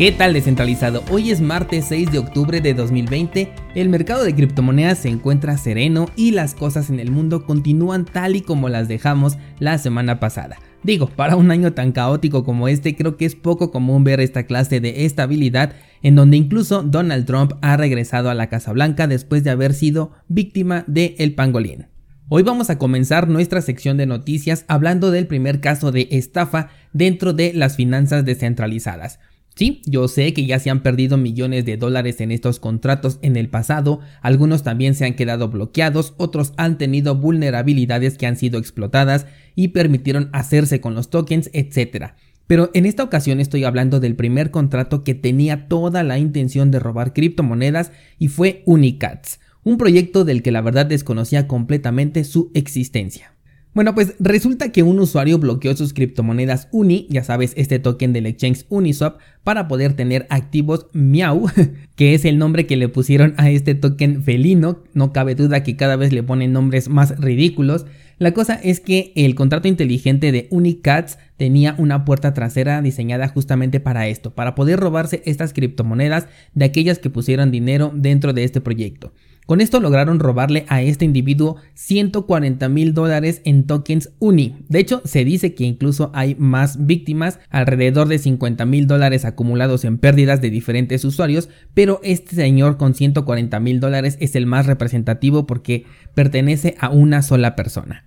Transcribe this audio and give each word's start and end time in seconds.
¿Qué 0.00 0.12
tal 0.12 0.32
descentralizado? 0.32 1.04
Hoy 1.10 1.30
es 1.30 1.42
martes 1.42 1.84
6 1.90 2.10
de 2.10 2.18
octubre 2.18 2.62
de 2.62 2.72
2020, 2.72 3.52
el 3.74 3.90
mercado 3.90 4.24
de 4.24 4.34
criptomonedas 4.34 5.00
se 5.00 5.10
encuentra 5.10 5.58
sereno 5.58 6.06
y 6.16 6.30
las 6.30 6.54
cosas 6.54 6.88
en 6.88 7.00
el 7.00 7.10
mundo 7.10 7.44
continúan 7.44 8.06
tal 8.06 8.34
y 8.34 8.40
como 8.40 8.70
las 8.70 8.88
dejamos 8.88 9.36
la 9.58 9.76
semana 9.76 10.18
pasada. 10.18 10.56
Digo, 10.82 11.06
para 11.06 11.36
un 11.36 11.50
año 11.50 11.74
tan 11.74 11.92
caótico 11.92 12.44
como 12.44 12.66
este 12.68 12.96
creo 12.96 13.18
que 13.18 13.26
es 13.26 13.34
poco 13.34 13.70
común 13.70 14.02
ver 14.02 14.20
esta 14.20 14.44
clase 14.44 14.80
de 14.80 15.04
estabilidad 15.04 15.74
en 16.00 16.14
donde 16.14 16.38
incluso 16.38 16.82
Donald 16.82 17.26
Trump 17.26 17.52
ha 17.60 17.76
regresado 17.76 18.30
a 18.30 18.34
la 18.34 18.48
Casa 18.48 18.72
Blanca 18.72 19.06
después 19.06 19.44
de 19.44 19.50
haber 19.50 19.74
sido 19.74 20.12
víctima 20.28 20.84
de 20.86 21.14
el 21.18 21.34
pangolín. 21.34 21.88
Hoy 22.30 22.42
vamos 22.42 22.70
a 22.70 22.78
comenzar 22.78 23.28
nuestra 23.28 23.60
sección 23.60 23.98
de 23.98 24.06
noticias 24.06 24.64
hablando 24.66 25.10
del 25.10 25.26
primer 25.26 25.60
caso 25.60 25.92
de 25.92 26.08
estafa 26.10 26.68
dentro 26.94 27.34
de 27.34 27.52
las 27.52 27.76
finanzas 27.76 28.24
descentralizadas. 28.24 29.18
Sí, 29.60 29.82
yo 29.84 30.08
sé 30.08 30.32
que 30.32 30.46
ya 30.46 30.58
se 30.58 30.70
han 30.70 30.82
perdido 30.82 31.18
millones 31.18 31.66
de 31.66 31.76
dólares 31.76 32.22
en 32.22 32.32
estos 32.32 32.58
contratos 32.58 33.18
en 33.20 33.36
el 33.36 33.50
pasado, 33.50 34.00
algunos 34.22 34.62
también 34.62 34.94
se 34.94 35.04
han 35.04 35.12
quedado 35.12 35.50
bloqueados, 35.50 36.14
otros 36.16 36.54
han 36.56 36.78
tenido 36.78 37.14
vulnerabilidades 37.14 38.16
que 38.16 38.26
han 38.26 38.36
sido 38.36 38.58
explotadas 38.58 39.26
y 39.54 39.68
permitieron 39.68 40.30
hacerse 40.32 40.80
con 40.80 40.94
los 40.94 41.10
tokens, 41.10 41.50
etc. 41.52 42.12
Pero 42.46 42.70
en 42.72 42.86
esta 42.86 43.04
ocasión 43.04 43.38
estoy 43.38 43.64
hablando 43.64 44.00
del 44.00 44.16
primer 44.16 44.50
contrato 44.50 45.04
que 45.04 45.14
tenía 45.14 45.68
toda 45.68 46.04
la 46.04 46.18
intención 46.18 46.70
de 46.70 46.78
robar 46.78 47.12
criptomonedas 47.12 47.92
y 48.18 48.28
fue 48.28 48.62
Unicats, 48.64 49.40
un 49.62 49.76
proyecto 49.76 50.24
del 50.24 50.42
que 50.42 50.52
la 50.52 50.62
verdad 50.62 50.86
desconocía 50.86 51.46
completamente 51.46 52.24
su 52.24 52.50
existencia. 52.54 53.34
Bueno, 53.72 53.94
pues 53.94 54.14
resulta 54.18 54.72
que 54.72 54.82
un 54.82 54.98
usuario 54.98 55.38
bloqueó 55.38 55.76
sus 55.76 55.94
criptomonedas 55.94 56.66
Uni, 56.72 57.06
ya 57.08 57.22
sabes, 57.22 57.52
este 57.56 57.78
token 57.78 58.12
del 58.12 58.26
exchange 58.26 58.64
Uniswap, 58.68 59.20
para 59.44 59.68
poder 59.68 59.92
tener 59.92 60.26
activos 60.28 60.88
Miau, 60.92 61.46
que 61.94 62.14
es 62.14 62.24
el 62.24 62.36
nombre 62.36 62.66
que 62.66 62.76
le 62.76 62.88
pusieron 62.88 63.34
a 63.36 63.48
este 63.48 63.76
token 63.76 64.24
felino. 64.24 64.82
No 64.92 65.12
cabe 65.12 65.36
duda 65.36 65.62
que 65.62 65.76
cada 65.76 65.94
vez 65.94 66.12
le 66.12 66.24
ponen 66.24 66.52
nombres 66.52 66.88
más 66.88 67.16
ridículos. 67.20 67.86
La 68.18 68.32
cosa 68.32 68.54
es 68.54 68.80
que 68.80 69.12
el 69.14 69.36
contrato 69.36 69.68
inteligente 69.68 70.32
de 70.32 70.48
Unicats 70.50 71.18
tenía 71.36 71.76
una 71.78 72.04
puerta 72.04 72.34
trasera 72.34 72.82
diseñada 72.82 73.28
justamente 73.28 73.78
para 73.78 74.08
esto, 74.08 74.34
para 74.34 74.56
poder 74.56 74.80
robarse 74.80 75.22
estas 75.26 75.52
criptomonedas 75.52 76.26
de 76.54 76.64
aquellas 76.64 76.98
que 76.98 77.08
pusieron 77.08 77.52
dinero 77.52 77.92
dentro 77.94 78.32
de 78.32 78.42
este 78.42 78.60
proyecto. 78.60 79.12
Con 79.46 79.60
esto 79.60 79.80
lograron 79.80 80.20
robarle 80.20 80.64
a 80.68 80.82
este 80.82 81.04
individuo 81.04 81.56
140 81.74 82.68
mil 82.68 82.94
dólares 82.94 83.42
en 83.44 83.66
tokens 83.66 84.10
Uni. 84.20 84.56
De 84.68 84.78
hecho, 84.78 85.02
se 85.04 85.24
dice 85.24 85.54
que 85.54 85.64
incluso 85.64 86.12
hay 86.14 86.36
más 86.36 86.86
víctimas, 86.86 87.40
alrededor 87.50 88.06
de 88.06 88.18
50 88.18 88.64
mil 88.64 88.86
dólares 88.86 89.24
acumulados 89.24 89.84
en 89.84 89.98
pérdidas 89.98 90.40
de 90.40 90.50
diferentes 90.50 91.04
usuarios, 91.04 91.48
pero 91.74 92.00
este 92.04 92.36
señor 92.36 92.76
con 92.76 92.94
140 92.94 93.58
mil 93.58 93.80
dólares 93.80 94.16
es 94.20 94.36
el 94.36 94.46
más 94.46 94.66
representativo 94.66 95.46
porque 95.46 95.84
pertenece 96.14 96.76
a 96.78 96.90
una 96.90 97.22
sola 97.22 97.56
persona. 97.56 98.04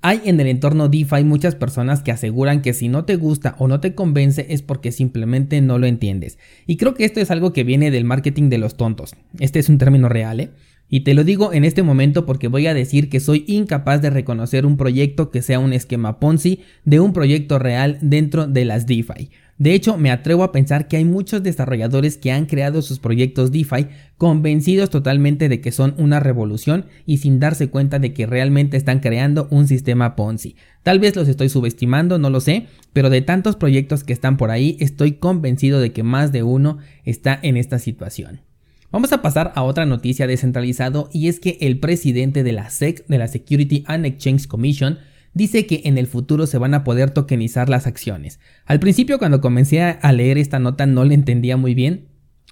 Hay 0.00 0.22
en 0.26 0.38
el 0.38 0.46
entorno 0.46 0.88
DeFi 0.88 1.24
muchas 1.24 1.56
personas 1.56 2.02
que 2.02 2.12
aseguran 2.12 2.62
que 2.62 2.72
si 2.72 2.88
no 2.88 3.04
te 3.04 3.16
gusta 3.16 3.56
o 3.58 3.66
no 3.66 3.80
te 3.80 3.96
convence 3.96 4.46
es 4.48 4.62
porque 4.62 4.92
simplemente 4.92 5.60
no 5.60 5.78
lo 5.78 5.86
entiendes. 5.88 6.38
Y 6.68 6.76
creo 6.76 6.94
que 6.94 7.04
esto 7.04 7.20
es 7.20 7.32
algo 7.32 7.52
que 7.52 7.64
viene 7.64 7.90
del 7.90 8.04
marketing 8.04 8.48
de 8.48 8.58
los 8.58 8.76
tontos. 8.76 9.16
Este 9.40 9.58
es 9.58 9.68
un 9.68 9.78
término 9.78 10.08
real, 10.08 10.38
¿eh? 10.38 10.50
Y 10.90 11.00
te 11.00 11.12
lo 11.12 11.22
digo 11.22 11.52
en 11.52 11.64
este 11.64 11.82
momento 11.82 12.24
porque 12.24 12.48
voy 12.48 12.66
a 12.66 12.74
decir 12.74 13.10
que 13.10 13.20
soy 13.20 13.44
incapaz 13.46 14.00
de 14.00 14.10
reconocer 14.10 14.64
un 14.64 14.78
proyecto 14.78 15.30
que 15.30 15.42
sea 15.42 15.58
un 15.58 15.74
esquema 15.74 16.18
Ponzi 16.18 16.60
de 16.84 16.98
un 17.00 17.12
proyecto 17.12 17.58
real 17.58 17.98
dentro 18.00 18.46
de 18.46 18.64
las 18.64 18.86
DeFi. 18.86 19.30
De 19.58 19.74
hecho, 19.74 19.98
me 19.98 20.12
atrevo 20.12 20.44
a 20.44 20.52
pensar 20.52 20.86
que 20.86 20.96
hay 20.96 21.04
muchos 21.04 21.42
desarrolladores 21.42 22.16
que 22.16 22.30
han 22.30 22.46
creado 22.46 22.80
sus 22.80 23.00
proyectos 23.00 23.50
DeFi 23.50 23.88
convencidos 24.16 24.88
totalmente 24.88 25.48
de 25.48 25.60
que 25.60 25.72
son 25.72 25.94
una 25.98 26.20
revolución 26.20 26.86
y 27.06 27.18
sin 27.18 27.40
darse 27.40 27.68
cuenta 27.68 27.98
de 27.98 28.14
que 28.14 28.24
realmente 28.24 28.76
están 28.76 29.00
creando 29.00 29.48
un 29.50 29.66
sistema 29.66 30.14
Ponzi. 30.14 30.54
Tal 30.84 31.00
vez 31.00 31.16
los 31.16 31.26
estoy 31.26 31.48
subestimando, 31.48 32.18
no 32.18 32.30
lo 32.30 32.40
sé, 32.40 32.66
pero 32.92 33.10
de 33.10 33.20
tantos 33.20 33.56
proyectos 33.56 34.04
que 34.04 34.12
están 34.12 34.36
por 34.36 34.52
ahí, 34.52 34.76
estoy 34.78 35.14
convencido 35.14 35.80
de 35.80 35.92
que 35.92 36.04
más 36.04 36.30
de 36.30 36.44
uno 36.44 36.78
está 37.04 37.38
en 37.42 37.56
esta 37.56 37.80
situación. 37.80 38.47
Vamos 38.90 39.12
a 39.12 39.20
pasar 39.20 39.52
a 39.54 39.64
otra 39.64 39.84
noticia 39.84 40.26
descentralizado 40.26 41.10
y 41.12 41.28
es 41.28 41.40
que 41.40 41.58
el 41.60 41.78
presidente 41.78 42.42
de 42.42 42.52
la 42.52 42.70
SEC, 42.70 43.06
de 43.06 43.18
la 43.18 43.28
Security 43.28 43.84
and 43.86 44.06
Exchange 44.06 44.46
Commission, 44.46 44.98
dice 45.34 45.66
que 45.66 45.82
en 45.84 45.98
el 45.98 46.06
futuro 46.06 46.46
se 46.46 46.56
van 46.56 46.72
a 46.72 46.84
poder 46.84 47.10
tokenizar 47.10 47.68
las 47.68 47.86
acciones. 47.86 48.40
Al 48.64 48.80
principio 48.80 49.18
cuando 49.18 49.42
comencé 49.42 49.82
a 49.82 50.12
leer 50.12 50.38
esta 50.38 50.58
nota 50.58 50.86
no 50.86 51.04
le 51.04 51.12
entendía 51.12 51.58
muy 51.58 51.74
bien, 51.74 52.08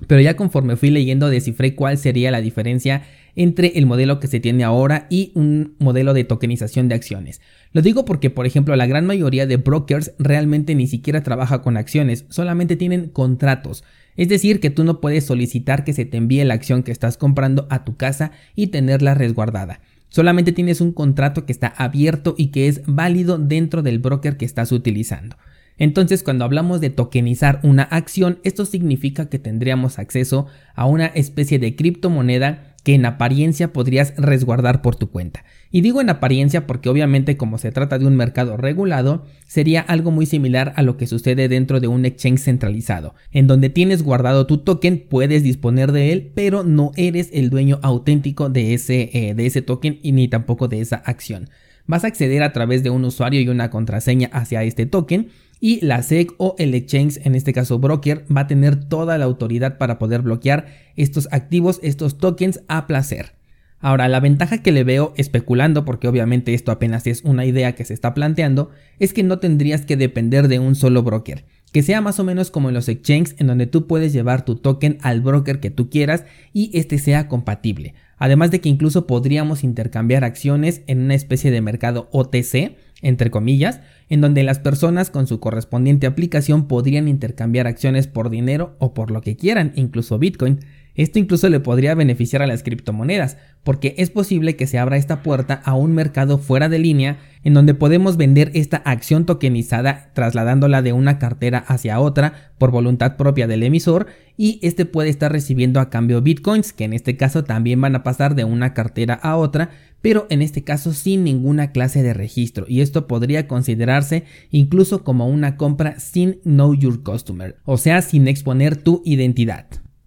pero 0.09 0.21
ya 0.21 0.37
conforme 0.37 0.77
fui 0.77 0.91
leyendo 0.91 1.31
descifré 1.31 1.75
cuál 1.75 1.97
sería 1.97 2.31
la 2.31 2.43
diferencia 2.43 3.05
entre 3.35 3.69
el 3.79 3.87
modelo 3.87 4.21
que 4.21 4.29
se 4.29 4.39
tiene 4.39 4.63
ahora 4.63 5.07
y 5.09 5.33
un 5.35 5.75
modelo 5.79 6.13
de 6.13 6.25
tokenización 6.25 6.89
de 6.89 6.97
acciones. 6.97 7.41
Lo 7.73 7.81
digo 7.81 8.05
porque, 8.05 8.29
por 8.29 8.45
ejemplo, 8.45 8.77
la 8.77 8.87
gran 8.87 9.07
mayoría 9.07 9.47
de 9.47 9.57
brokers 9.57 10.13
realmente 10.19 10.75
ni 10.75 10.87
siquiera 10.87 11.23
trabaja 11.23 11.63
con 11.63 11.79
acciones, 11.79 12.27
solamente 12.29 12.77
tienen 12.77 13.09
contratos. 13.09 13.85
Es 14.17 14.29
decir, 14.29 14.61
que 14.61 14.71
tú 14.71 14.85
no 14.85 15.01
puedes 15.01 15.25
solicitar 15.25 15.85
que 15.85 15.93
se 15.93 16.05
te 16.05 16.17
envíe 16.17 16.45
la 16.45 16.55
acción 16.55 16.83
que 16.83 16.93
estás 16.93 17.17
comprando 17.17 17.67
a 17.71 17.85
tu 17.85 17.97
casa 17.97 18.33
y 18.55 18.69
tenerla 18.69 19.15
resguardada. 19.15 19.81
Solamente 20.09 20.53
tienes 20.53 20.81
un 20.81 20.93
contrato 20.93 21.45
que 21.45 21.53
está 21.53 21.69
abierto 21.69 22.35
y 22.39 22.49
que 22.49 22.69
es 22.69 22.83
válido 22.87 23.39
dentro 23.39 23.83
del 23.83 23.99
broker 23.99 24.37
que 24.37 24.45
estás 24.45 24.73
utilizando. 24.73 25.37
Entonces, 25.79 26.23
cuando 26.23 26.45
hablamos 26.45 26.81
de 26.81 26.91
tokenizar 26.91 27.61
una 27.63 27.83
acción, 27.83 28.39
esto 28.45 28.65
significa 28.65 29.29
que 29.29 29.39
tendríamos 29.39 29.99
acceso 29.99 30.47
a 30.75 30.87
una 30.87 31.07
especie 31.07 31.59
de 31.59 31.77
criptomoneda 31.77 32.76
que 32.87 32.95
en 32.95 33.05
apariencia 33.05 33.73
podrías 33.73 34.15
resguardar 34.17 34.81
por 34.81 34.95
tu 34.95 35.11
cuenta. 35.11 35.45
Y 35.73 35.81
digo 35.81 36.01
en 36.01 36.09
apariencia 36.09 36.69
porque 36.69 36.89
obviamente 36.89 37.37
como 37.37 37.59
se 37.59 37.73
trata 37.73 37.99
de 37.99 38.07
un 38.07 38.15
mercado 38.15 38.57
regulado, 38.57 39.25
sería 39.49 39.81
algo 39.81 40.13
muy 40.13 40.25
similar 40.25 40.73
a 40.77 40.83
lo 40.83 40.97
que 40.97 41.09
sucede 41.09 41.49
dentro 41.49 41.81
de 41.81 41.89
un 41.89 42.05
exchange 42.05 42.39
centralizado, 42.39 43.17
en 43.33 43.49
donde 43.49 43.71
tienes 43.71 44.05
guardado 44.05 44.47
tu 44.47 44.59
token, 44.59 45.05
puedes 45.11 45.43
disponer 45.43 45.91
de 45.91 46.13
él, 46.13 46.31
pero 46.33 46.63
no 46.63 46.93
eres 46.95 47.31
el 47.33 47.51
dueño 47.51 47.81
auténtico 47.83 48.51
de 48.51 48.75
ese, 48.75 49.11
eh, 49.13 49.35
de 49.35 49.47
ese 49.47 49.63
token 49.63 49.99
y 50.05 50.13
ni 50.13 50.29
tampoco 50.29 50.69
de 50.69 50.81
esa 50.81 50.95
acción. 50.95 51.51
Vas 51.89 52.05
a 52.05 52.07
acceder 52.07 52.45
a 52.45 52.53
través 52.53 52.85
de 52.85 52.91
un 52.91 53.05
usuario 53.05 53.41
y 53.41 53.49
una 53.49 53.69
contraseña 53.69 54.29
hacia 54.33 54.63
este 54.63 54.87
token 54.87 55.31
y 55.61 55.85
la 55.85 56.03
SEC 56.03 56.33
o 56.39 56.55
el 56.59 56.75
exchange, 56.75 57.21
en 57.25 57.35
este 57.35 57.53
caso 57.53 57.79
broker, 57.79 58.25
va 58.35 58.43
a 58.43 58.47
tener 58.47 58.85
toda 58.85 59.19
la 59.19 59.25
autoridad 59.25 59.79
para 59.79 59.99
poder 59.99 60.23
bloquear 60.23 60.67
estos 60.97 61.29
activos, 61.33 61.81
estos 61.83 62.19
tokens 62.19 62.61
a 62.69 62.87
placer. 62.87 63.35
Ahora, 63.79 64.09
la 64.09 64.21
ventaja 64.21 64.63
que 64.63 64.73
le 64.73 64.85
veo 64.85 65.13
especulando, 65.17 65.85
porque 65.85 66.09
obviamente 66.09 66.55
esto 66.55 66.73
apenas 66.73 67.07
es 67.07 67.23
una 67.23 67.45
idea 67.45 67.75
que 67.75 67.85
se 67.85 67.95
está 67.95 68.15
planteando, 68.15 68.71
es 68.99 69.13
que 69.13 69.23
no 69.23 69.39
tendrías 69.39 69.85
que 69.85 69.97
depender 69.97 70.49
de 70.49 70.59
un 70.59 70.75
solo 70.75 71.03
broker, 71.03 71.45
que 71.73 71.83
sea 71.83 72.01
más 72.01 72.19
o 72.19 72.25
menos 72.25 72.51
como 72.51 72.69
en 72.69 72.75
los 72.75 72.89
exchanges 72.89 73.37
en 73.39 73.49
donde 73.49 73.67
tú 73.67 73.87
puedes 73.87 74.13
llevar 74.13 74.45
tu 74.45 74.57
token 74.57 74.99
al 75.03 75.21
broker 75.21 75.61
que 75.61 75.71
tú 75.71 75.91
quieras 75.91 76.25
y 76.55 76.71
este 76.73 76.99
sea 76.99 77.29
compatible. 77.29 77.95
Además 78.17 78.51
de 78.51 78.61
que 78.61 78.71
incluso 78.71 79.07
podríamos 79.07 79.63
intercambiar 79.63 80.25
acciones 80.25 80.81
en 80.87 81.03
una 81.03 81.15
especie 81.15 81.51
de 81.51 81.61
mercado 81.61 82.09
OTC, 82.13 82.77
entre 83.03 83.31
comillas, 83.31 83.81
en 84.09 84.21
donde 84.21 84.43
las 84.43 84.59
personas 84.59 85.11
con 85.11 85.27
su 85.27 85.41
correspondiente 85.41 86.07
aplicación 86.07 86.69
podrían 86.69 87.09
intercambiar 87.09 87.67
acciones 87.67 88.07
por 88.07 88.31
dinero 88.31 88.77
o 88.79 88.95
por 88.95 89.11
lo 89.11 89.21
que 89.21 89.37
quieran, 89.37 89.73
incluso 89.75 90.19
Bitcoin. 90.19 90.61
Esto 90.97 91.19
incluso 91.19 91.49
le 91.49 91.61
podría 91.61 91.95
beneficiar 91.95 92.43
a 92.43 92.47
las 92.47 92.63
criptomonedas, 92.63 93.37
porque 93.63 93.95
es 93.99 94.11
posible 94.11 94.57
que 94.57 94.67
se 94.67 94.79
abra 94.79 94.97
esta 94.97 95.23
puerta 95.23 95.61
a 95.65 95.75
un 95.75 95.93
mercado 95.93 96.39
fuera 96.39 96.69
de 96.69 96.79
línea 96.79 97.19
en 97.43 97.55
donde 97.55 97.75
podemos 97.75 98.17
vender 98.17 98.51
esta 98.55 98.79
acción 98.79 99.27
tokenizada 99.27 100.11
trasladándola 100.15 100.83
de 100.83 100.93
una 100.93 101.19
cartera 101.19 101.59
hacia 101.59 102.01
otra 102.01 102.53
por 102.59 102.71
voluntad 102.71 103.17
propia 103.17 103.47
del 103.47 103.63
emisor 103.63 104.07
y 104.37 104.59
este 104.63 104.85
puede 104.85 105.11
estar 105.11 105.31
recibiendo 105.31 105.79
a 105.79 105.91
cambio 105.91 106.23
bitcoins 106.23 106.73
que 106.73 106.85
en 106.85 106.93
este 106.93 107.17
caso 107.17 107.45
también 107.45 107.81
van 107.81 107.95
a 107.95 108.03
pasar 108.03 108.35
de 108.35 108.45
una 108.45 108.75
cartera 108.75 109.15
a 109.15 109.37
otra 109.37 109.71
pero 110.03 110.27
en 110.31 110.43
este 110.43 110.65
caso 110.65 110.93
sin 110.93 111.25
ninguna 111.25 111.73
clase 111.73 112.03
de 112.03 112.15
registro 112.15 112.67
y 112.69 112.81
esto 112.81 113.07
podría 113.07 113.47
considerarse 113.47 114.25
incluso 114.51 115.05
como 115.05 115.29
una 115.29 115.57
compra 115.57 116.01
sin 116.01 116.41
know 116.43 116.75
your 116.75 117.03
customer, 117.03 117.57
o 117.65 117.77
sea 117.77 118.03
sin 118.03 118.29
exponer 118.29 118.77
tu 118.77 119.03
identidad. 119.05 119.67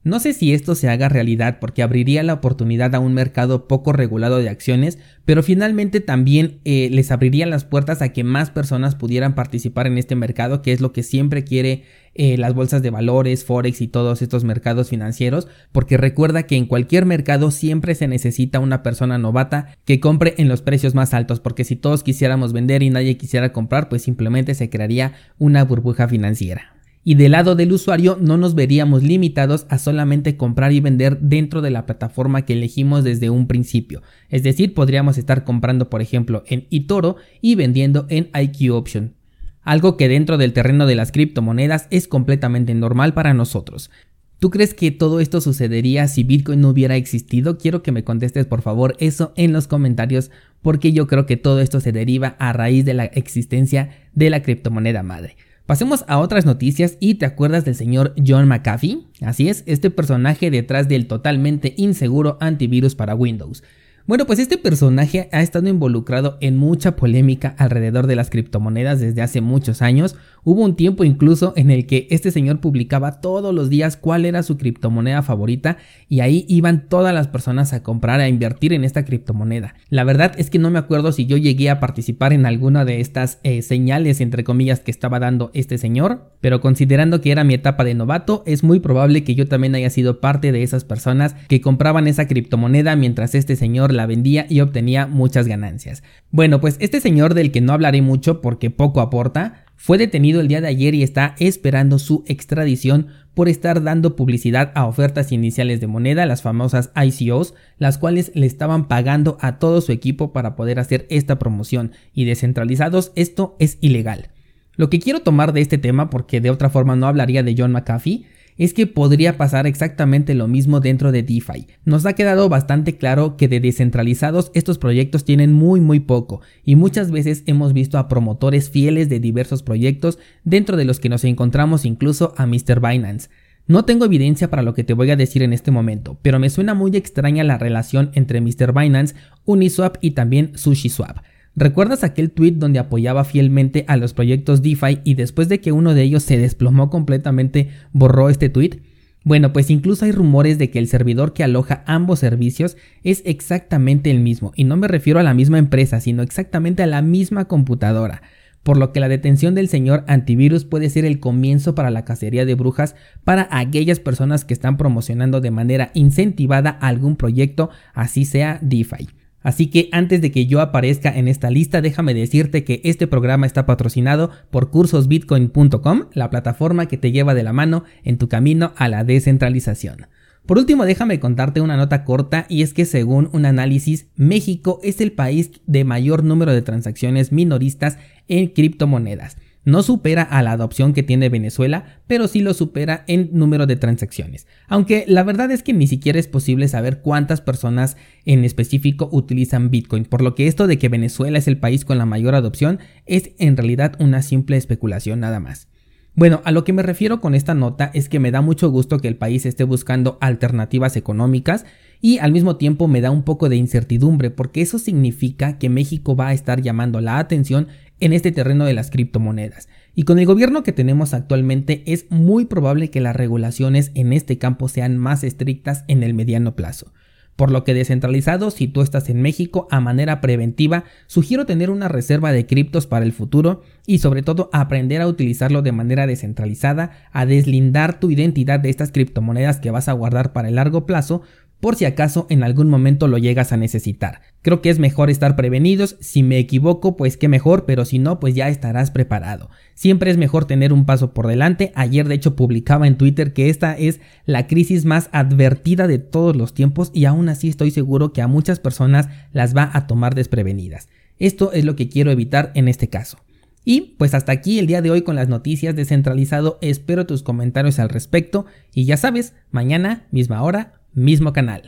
No 0.10 0.20
sé 0.20 0.34
si 0.34 0.56
esto 0.56 0.74
se 0.74 0.90
haga 0.90 1.08
realidad 1.08 1.60
porque 1.62 1.84
abriría 1.84 2.24
la 2.24 2.34
oportunidad 2.34 2.96
a 2.96 3.00
un 3.00 3.14
mercado 3.14 3.68
poco 3.68 3.94
regulado 3.94 4.40
de 4.40 4.50
acciones, 4.50 4.98
pero 5.24 5.44
finalmente 5.44 6.00
también 6.00 6.62
eh, 6.66 6.90
les 6.92 7.12
abriría 7.12 7.46
las 7.46 7.64
puertas 7.64 8.02
a 8.02 8.10
que 8.10 8.24
más 8.24 8.50
personas 8.50 8.96
pudieran 8.96 9.36
participar 9.36 9.86
en 9.86 10.00
este 10.00 10.16
mercado, 10.16 10.64
que 10.64 10.72
es 10.72 10.82
lo 10.82 10.94
que 10.94 11.04
siempre 11.04 11.44
quiere 11.44 11.84
eh, 12.16 12.40
las 12.40 12.56
bolsas 12.56 12.82
de 12.82 12.90
valores, 12.90 13.46
forex 13.46 13.82
y 13.82 13.88
todos 13.88 14.24
estos 14.24 14.44
mercados 14.44 14.90
financieros, 14.90 15.48
porque 15.72 15.96
recuerda 15.96 16.42
que 16.48 16.56
en 16.56 16.66
cualquier 16.66 17.06
mercado 17.06 17.52
siempre 17.52 17.94
se 17.94 18.08
necesita 18.08 18.60
una 18.60 18.82
persona 18.82 19.20
novata 19.20 19.78
que 19.86 20.00
compre 20.00 20.34
en 20.40 20.48
los 20.48 20.64
precios 20.64 20.96
más 20.96 21.14
altos, 21.14 21.40
porque 21.40 21.66
si 21.66 21.76
todos 21.76 22.02
quisiéramos 22.02 22.52
vender 22.52 22.82
y 22.82 22.90
nadie 22.90 23.16
quisiera 23.16 23.54
comprar, 23.54 23.90
pues 23.90 24.02
simplemente 24.02 24.56
se 24.56 24.72
crearía 24.72 25.14
una 25.38 25.64
burbuja 25.66 26.08
financiera 26.08 26.79
y 27.10 27.16
del 27.16 27.32
lado 27.32 27.56
del 27.56 27.72
usuario 27.72 28.20
no 28.22 28.38
nos 28.38 28.54
veríamos 28.54 29.02
limitados 29.02 29.66
a 29.70 29.80
solamente 29.80 30.38
comprar 30.38 30.74
y 30.74 30.80
vender 30.80 31.18
dentro 31.20 31.64
de 31.64 31.72
la 31.72 31.88
plataforma 31.88 32.46
que 32.46 32.54
elegimos 32.54 33.04
desde 33.04 33.32
un 33.32 33.48
principio. 33.48 34.04
Es 34.30 34.44
decir, 34.44 34.76
podríamos 34.76 35.18
estar 35.18 35.44
comprando 35.44 35.90
por 35.90 36.04
ejemplo 36.04 36.44
en 36.46 36.68
eToro 36.70 37.16
y 37.42 37.56
vendiendo 37.56 38.06
en 38.10 38.30
IQ 38.40 38.76
Option. 38.76 39.16
Algo 39.64 39.98
que 39.98 40.08
dentro 40.08 40.38
del 40.38 40.54
terreno 40.54 40.86
de 40.86 40.94
las 40.94 41.12
criptomonedas 41.12 41.88
es 41.90 42.08
completamente 42.08 42.76
normal 42.76 43.16
para 43.16 43.34
nosotros. 43.34 43.90
¿Tú 44.38 44.52
crees 44.52 44.76
que 44.76 44.92
todo 44.92 45.20
esto 45.20 45.42
sucedería 45.42 46.08
si 46.08 46.24
Bitcoin 46.24 46.62
no 46.62 46.70
hubiera 46.70 46.96
existido? 46.96 47.58
Quiero 47.58 47.82
que 47.82 47.92
me 47.92 48.04
contestes 48.04 48.46
por 48.46 48.62
favor 48.62 48.96
eso 49.00 49.34
en 49.36 49.52
los 49.52 49.68
comentarios 49.68 50.30
porque 50.62 50.92
yo 50.92 51.08
creo 51.08 51.26
que 51.26 51.38
todo 51.38 51.60
esto 51.60 51.80
se 51.80 51.92
deriva 51.92 52.36
a 52.38 52.54
raíz 52.54 52.86
de 52.86 52.94
la 52.94 53.06
existencia 53.06 53.90
de 54.14 54.30
la 54.30 54.44
criptomoneda 54.44 55.02
madre. 55.02 55.49
Pasemos 55.70 56.04
a 56.08 56.18
otras 56.18 56.48
noticias 56.48 56.98
y 57.00 57.14
te 57.14 57.28
acuerdas 57.28 57.64
del 57.64 57.76
señor 57.76 58.16
John 58.26 58.48
McAfee. 58.48 59.04
Así 59.22 59.50
es, 59.50 59.62
este 59.68 59.92
personaje 59.92 60.50
detrás 60.50 60.88
del 60.88 61.06
totalmente 61.06 61.76
inseguro 61.78 62.40
antivirus 62.42 62.96
para 62.96 63.14
Windows. 63.14 63.62
Bueno, 64.10 64.26
pues 64.26 64.40
este 64.40 64.58
personaje 64.58 65.30
ha 65.32 65.44
estado 65.44 65.70
involucrado 65.70 66.40
en 66.42 66.58
mucha 66.58 66.96
polémica 66.96 67.54
alrededor 67.60 68.08
de 68.08 68.16
las 68.16 68.32
criptomonedas 68.32 69.00
desde 69.00 69.22
hace 69.22 69.40
muchos 69.40 69.84
años. 69.84 70.16
Hubo 70.44 70.64
un 70.64 70.76
tiempo 70.76 71.04
incluso 71.04 71.54
en 71.56 71.70
el 71.70 71.86
que 71.86 72.08
este 72.10 72.32
señor 72.32 72.60
publicaba 72.60 73.22
todos 73.22 73.54
los 73.54 73.70
días 73.70 73.98
cuál 73.98 74.26
era 74.26 74.42
su 74.42 74.58
criptomoneda 74.58 75.22
favorita 75.22 75.78
y 76.08 76.22
ahí 76.22 76.44
iban 76.48 76.88
todas 76.90 77.14
las 77.14 77.28
personas 77.28 77.72
a 77.72 77.84
comprar, 77.84 78.20
a 78.20 78.28
invertir 78.28 78.74
en 78.74 78.84
esta 78.84 79.06
criptomoneda. 79.06 79.76
La 79.90 80.04
verdad 80.04 80.32
es 80.40 80.50
que 80.50 80.58
no 80.58 80.72
me 80.72 80.80
acuerdo 80.80 81.12
si 81.12 81.28
yo 81.28 81.38
llegué 81.38 81.70
a 81.70 81.80
participar 81.80 82.34
en 82.34 82.48
alguna 82.48 82.86
de 82.86 83.02
estas 83.02 83.38
eh, 83.44 83.62
señales 83.62 84.22
entre 84.22 84.44
comillas 84.44 84.80
que 84.80 84.90
estaba 84.90 85.20
dando 85.20 85.52
este 85.54 85.78
señor, 85.78 86.32
pero 86.42 86.62
considerando 86.62 87.22
que 87.22 87.32
era 87.32 87.44
mi 87.44 87.54
etapa 87.54 87.84
de 87.84 87.94
novato, 87.94 88.42
es 88.48 88.64
muy 88.64 88.80
probable 88.80 89.24
que 89.24 89.36
yo 89.36 89.48
también 89.48 89.76
haya 89.76 89.92
sido 89.92 90.20
parte 90.20 90.52
de 90.52 90.64
esas 90.64 90.84
personas 90.84 91.36
que 91.48 91.62
compraban 91.62 92.08
esa 92.08 92.28
criptomoneda 92.28 92.96
mientras 92.96 93.36
este 93.36 93.56
señor 93.56 93.99
la 94.00 94.06
vendía 94.06 94.46
y 94.50 94.62
obtenía 94.62 95.08
muchas 95.08 95.46
ganancias. 95.46 96.04
Bueno, 96.32 96.62
pues 96.62 96.78
este 96.80 97.02
señor 97.02 97.34
del 97.34 97.52
que 97.52 97.60
no 97.60 97.74
hablaré 97.74 98.02
mucho 98.02 98.40
porque 98.40 98.70
poco 98.70 99.02
aporta, 99.02 99.66
fue 99.76 99.98
detenido 99.98 100.40
el 100.40 100.48
día 100.48 100.62
de 100.62 100.68
ayer 100.68 100.96
y 100.96 101.04
está 101.04 101.36
esperando 101.40 102.00
su 102.00 102.24
extradición 102.28 103.08
por 103.34 103.50
estar 103.50 103.84
dando 103.84 104.16
publicidad 104.16 104.72
a 104.76 104.86
ofertas 104.86 105.32
iniciales 105.32 105.80
de 105.82 105.88
moneda, 105.88 106.26
las 106.26 106.42
famosas 106.42 106.92
ICOs, 106.96 107.54
las 107.78 107.98
cuales 107.98 108.32
le 108.36 108.46
estaban 108.46 108.88
pagando 108.88 109.38
a 109.42 109.60
todo 109.60 109.82
su 109.82 109.92
equipo 109.92 110.34
para 110.34 110.56
poder 110.56 110.80
hacer 110.80 111.08
esta 111.10 111.40
promoción 111.40 111.92
y 112.14 112.26
descentralizados 112.26 113.12
esto 113.16 113.56
es 113.60 113.78
ilegal. 113.82 114.30
Lo 114.76 114.90
que 114.90 115.00
quiero 115.00 115.22
tomar 115.22 115.52
de 115.52 115.62
este 115.62 115.78
tema, 115.78 116.10
porque 116.10 116.40
de 116.40 116.52
otra 116.52 116.70
forma 116.70 116.96
no 116.96 117.08
hablaría 117.08 117.44
de 117.44 117.56
John 117.58 117.74
McAfee, 117.74 118.26
es 118.60 118.74
que 118.74 118.86
podría 118.86 119.38
pasar 119.38 119.66
exactamente 119.66 120.36
lo 120.36 120.48
mismo 120.48 120.82
dentro 120.82 121.12
de 121.12 121.24
DeFi. 121.24 121.66
Nos 121.86 122.06
ha 122.06 122.14
quedado 122.14 122.50
bastante 122.50 122.98
claro 122.98 123.38
que 123.38 123.48
de 123.48 123.60
descentralizados 123.60 124.52
estos 124.54 124.78
proyectos 124.78 125.26
tienen 125.26 125.54
muy 125.54 125.80
muy 125.82 126.02
poco 126.02 126.42
y 126.64 126.76
muchas 126.76 127.10
veces 127.10 127.42
hemos 127.48 127.74
visto 127.74 127.98
a 127.98 128.08
promotores 128.08 128.70
fieles 128.70 129.10
de 129.10 129.20
diversos 129.20 129.64
proyectos 129.64 130.20
dentro 130.44 130.78
de 130.78 130.86
los 130.86 131.00
que 131.00 131.10
nos 131.10 131.24
encontramos 131.24 131.86
incluso 131.86 132.34
a 132.38 132.46
Mr. 132.46 132.80
Binance. 132.80 133.30
No 133.66 133.86
tengo 133.86 134.06
evidencia 134.06 134.50
para 134.50 134.64
lo 134.64 134.74
que 134.74 134.84
te 134.84 134.94
voy 134.94 135.10
a 135.12 135.16
decir 135.16 135.42
en 135.42 135.54
este 135.54 135.72
momento, 135.72 136.18
pero 136.22 136.40
me 136.40 136.50
suena 136.50 136.74
muy 136.74 136.96
extraña 136.98 137.44
la 137.44 137.58
relación 137.58 138.12
entre 138.14 138.42
Mr. 138.42 138.74
Binance, 138.74 139.16
Uniswap 139.46 139.98
y 140.02 140.12
también 140.12 140.52
SushiSwap. 140.56 141.20
¿Recuerdas 141.60 142.06
aquel 142.06 142.32
tweet 142.32 142.54
donde 142.54 142.80
apoyaba 142.80 143.26
fielmente 143.26 143.84
a 143.90 143.98
los 143.98 144.14
proyectos 144.14 144.62
DeFi 144.62 145.00
y 145.04 145.16
después 145.16 145.50
de 145.50 145.60
que 145.60 145.74
uno 145.74 145.94
de 145.94 146.04
ellos 146.04 146.24
se 146.24 146.38
desplomó 146.38 146.90
completamente 146.90 147.68
borró 147.92 148.30
este 148.30 148.48
tweet? 148.48 148.80
Bueno, 149.26 149.52
pues 149.52 149.70
incluso 149.70 150.06
hay 150.06 150.14
rumores 150.14 150.58
de 150.58 150.72
que 150.72 150.80
el 150.80 150.88
servidor 150.88 151.34
que 151.34 151.44
aloja 151.44 151.84
ambos 151.86 152.20
servicios 152.20 152.78
es 153.04 153.22
exactamente 153.26 154.10
el 154.10 154.22
mismo, 154.22 154.54
y 154.56 154.64
no 154.64 154.78
me 154.78 154.88
refiero 154.88 155.20
a 155.20 155.24
la 155.24 155.34
misma 155.34 155.60
empresa, 155.60 156.00
sino 156.00 156.24
exactamente 156.24 156.82
a 156.82 156.88
la 156.88 157.02
misma 157.02 157.50
computadora, 157.50 158.22
por 158.64 158.78
lo 158.78 158.94
que 158.94 159.02
la 159.02 159.10
detención 159.10 159.54
del 159.54 159.68
señor 159.68 160.06
antivirus 160.08 160.64
puede 160.64 160.90
ser 160.90 161.04
el 161.04 161.20
comienzo 161.20 161.76
para 161.76 161.92
la 161.92 162.06
cacería 162.06 162.46
de 162.46 162.56
brujas 162.56 162.96
para 163.26 163.50
aquellas 163.52 164.00
personas 164.00 164.46
que 164.46 164.54
están 164.54 164.78
promocionando 164.78 165.42
de 165.42 165.52
manera 165.52 165.92
incentivada 165.94 166.70
algún 166.70 167.18
proyecto, 167.18 167.70
así 167.94 168.24
sea 168.24 168.60
DeFi. 168.62 169.10
Así 169.42 169.68
que 169.68 169.90
antes 169.92 170.22
de 170.22 170.32
que 170.32 170.46
yo 170.46 170.60
aparezca 170.60 171.18
en 171.18 171.28
esta 171.28 171.50
lista, 171.50 171.82
déjame 171.82 172.14
decirte 172.14 172.64
que 172.64 172.82
este 172.84 173.08
programa 173.08 173.46
está 173.46 173.66
patrocinado 173.66 174.32
por 174.52 174.70
cursosbitcoin.com, 174.70 176.06
la 176.14 176.30
plataforma 176.30 176.88
que 176.88 176.98
te 176.98 177.12
lleva 177.12 177.34
de 177.34 177.44
la 177.44 177.54
mano 177.54 177.84
en 178.04 178.18
tu 178.18 178.28
camino 178.28 178.74
a 178.76 178.90
la 178.90 179.04
descentralización. 179.04 180.08
Por 180.46 180.58
último, 180.58 180.86
déjame 180.86 181.20
contarte 181.20 181.62
una 181.62 181.78
nota 181.78 182.04
corta 182.04 182.48
y 182.50 182.64
es 182.64 182.74
que 182.74 182.86
según 182.86 183.30
un 183.34 183.46
análisis, 183.46 184.08
México 184.16 184.80
es 184.84 185.00
el 185.00 185.12
país 185.12 185.52
de 185.68 185.84
mayor 185.84 186.24
número 186.24 186.54
de 186.54 186.64
transacciones 186.64 187.32
minoristas 187.32 187.98
en 188.28 188.48
criptomonedas. 188.48 189.38
No 189.70 189.84
supera 189.84 190.24
a 190.24 190.42
la 190.42 190.54
adopción 190.54 190.94
que 190.94 191.04
tiene 191.04 191.30
Venezuela, 191.30 192.02
pero 192.08 192.28
sí 192.28 192.42
lo 192.42 192.56
supera 192.56 193.04
en 193.08 193.30
número 193.34 193.68
de 193.68 193.76
transacciones. 193.76 194.48
Aunque 194.68 195.06
la 195.08 195.22
verdad 195.22 195.52
es 195.52 195.62
que 195.62 195.74
ni 195.74 195.86
siquiera 195.86 196.18
es 196.18 196.28
posible 196.28 196.68
saber 196.68 197.02
cuántas 197.02 197.42
personas 197.42 197.96
en 198.26 198.46
específico 198.46 199.10
utilizan 199.12 199.70
Bitcoin, 199.70 200.06
por 200.06 200.22
lo 200.22 200.34
que 200.34 200.48
esto 200.48 200.66
de 200.66 200.80
que 200.80 200.90
Venezuela 200.90 201.38
es 201.38 201.48
el 201.48 201.60
país 201.60 201.86
con 201.86 202.00
la 202.00 202.08
mayor 202.08 202.34
adopción 202.34 202.80
es 203.06 203.32
en 203.38 203.58
realidad 203.58 203.94
una 204.00 204.24
simple 204.24 204.58
especulación 204.58 205.20
nada 205.20 205.40
más. 205.40 205.68
Bueno, 206.16 206.42
a 206.44 206.52
lo 206.52 206.64
que 206.64 206.74
me 206.74 206.84
refiero 206.84 207.22
con 207.22 207.36
esta 207.36 207.54
nota 207.54 207.92
es 207.94 208.10
que 208.10 208.20
me 208.20 208.32
da 208.32 208.42
mucho 208.42 208.70
gusto 208.72 209.00
que 209.00 209.08
el 209.08 209.16
país 209.16 209.46
esté 209.46 209.64
buscando 209.64 210.18
alternativas 210.20 210.98
económicas 210.98 211.66
y 212.02 212.18
al 212.18 212.32
mismo 212.32 212.58
tiempo 212.58 212.88
me 212.88 213.02
da 213.02 213.12
un 213.12 213.24
poco 213.24 213.48
de 213.48 213.56
incertidumbre 213.56 214.32
porque 214.32 214.62
eso 214.62 214.80
significa 214.80 215.58
que 215.58 215.70
México 215.70 216.16
va 216.16 216.30
a 216.30 216.34
estar 216.34 216.62
llamando 216.62 217.00
la 217.00 217.20
atención 217.20 217.68
en 218.00 218.14
este 218.14 218.32
terreno 218.32 218.66
de 218.66 218.74
las 218.74 218.92
criptomonedas. 218.92 219.70
Y 219.96 220.04
con 220.04 220.20
el 220.20 220.26
gobierno 220.26 220.64
que 220.64 220.72
tenemos 220.72 221.14
actualmente 221.14 221.84
es 221.86 222.06
muy 222.10 222.46
probable 222.46 222.90
que 222.90 223.02
las 223.02 223.16
regulaciones 223.16 223.92
en 223.96 224.14
este 224.14 224.38
campo 224.38 224.68
sean 224.70 224.98
más 224.98 225.24
estrictas 225.24 225.84
en 225.88 226.04
el 226.04 226.14
mediano 226.14 226.56
plazo. 226.56 226.94
Por 227.40 227.52
lo 227.52 227.64
que 227.64 227.74
descentralizado, 227.74 228.52
si 228.52 228.68
tú 228.68 228.82
estás 228.82 229.08
en 229.08 229.22
México 229.22 229.70
a 229.72 229.80
manera 229.80 230.20
preventiva, 230.20 230.84
sugiero 231.08 231.46
tener 231.46 231.70
una 231.70 231.88
reserva 231.88 232.34
de 232.34 232.46
criptos 232.46 232.86
para 232.86 233.06
el 233.06 233.14
futuro 233.14 233.62
y 233.86 234.00
sobre 234.00 234.24
todo 234.24 234.50
aprender 234.52 235.02
a 235.02 235.08
utilizarlo 235.08 235.62
de 235.62 235.72
manera 235.72 236.06
descentralizada, 236.06 236.92
a 237.14 237.26
deslindar 237.26 238.02
tu 238.02 238.12
identidad 238.12 238.60
de 238.60 238.70
estas 238.70 238.92
criptomonedas 238.92 239.62
que 239.62 239.72
vas 239.72 239.88
a 239.88 239.94
guardar 239.94 240.34
para 240.34 240.50
el 240.50 240.56
largo 240.56 240.86
plazo, 240.86 241.22
por 241.60 241.76
si 241.76 241.86
acaso 241.86 242.26
en 242.30 242.44
algún 242.44 242.70
momento 242.70 243.08
lo 243.08 243.18
llegas 243.18 243.52
a 243.52 243.58
necesitar. 243.58 244.22
Creo 244.42 244.62
que 244.62 244.70
es 244.70 244.80
mejor 244.80 245.10
estar 245.10 245.36
prevenidos, 245.36 245.98
si 246.00 246.24
me 246.24 246.38
equivoco 246.38 246.96
pues 246.96 247.18
qué 247.18 247.28
mejor, 247.28 247.66
pero 247.66 247.86
si 247.86 248.00
no 248.00 248.20
pues 248.20 248.36
ya 248.36 248.50
estarás 248.50 248.92
preparado. 248.92 249.50
Siempre 249.76 250.12
es 250.12 250.18
mejor 250.18 250.46
tener 250.46 250.72
un 250.72 250.86
paso 250.86 251.14
por 251.14 251.28
delante, 251.28 251.72
ayer 251.76 252.08
de 252.08 252.16
hecho 252.16 252.36
publicaba 252.36 252.88
en 252.88 252.98
Twitter 252.98 253.34
que 253.34 253.50
esta 253.50 253.78
es 253.78 254.00
la 254.26 254.48
crisis 254.48 254.86
más 254.86 255.10
advertida 255.12 255.88
de 255.88 256.00
todos 256.00 256.36
los 256.36 256.54
tiempos 256.54 256.92
y 256.94 257.06
aún 257.06 257.30
así 257.30 257.50
estoy 257.50 257.72
seguro 257.72 258.14
que 258.14 258.22
a 258.22 258.28
muchas 258.28 258.60
personas 258.60 259.10
las 259.34 259.56
va 259.56 259.70
a 259.74 259.88
tomar 259.88 260.16
desprevenidas. 260.16 260.88
Esto 261.18 261.52
es 261.52 261.66
lo 261.66 261.76
que 261.76 261.90
quiero 261.90 262.12
evitar 262.12 262.52
en 262.56 262.68
este 262.70 262.88
caso. 262.88 263.18
Y 263.66 263.96
pues 263.98 264.14
hasta 264.14 264.32
aquí 264.32 264.58
el 264.58 264.68
día 264.68 264.82
de 264.82 264.90
hoy 264.90 265.02
con 265.02 265.16
las 265.16 265.28
noticias 265.28 265.76
descentralizado, 265.76 266.58
espero 266.62 267.06
tus 267.06 267.24
comentarios 267.24 267.78
al 267.78 267.90
respecto 267.90 268.46
y 268.74 268.86
ya 268.86 268.98
sabes, 268.98 269.34
mañana, 269.52 270.08
misma 270.12 270.42
hora, 270.42 270.79
mismo 270.94 271.34
canal. 271.34 271.64